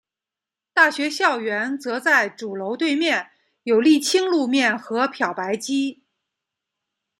[0.73, 3.29] 大学校园则在主楼对面
[3.61, 6.01] 有沥青路面和漂白机。